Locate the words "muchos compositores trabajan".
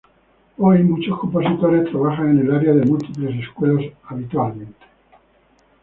0.81-2.31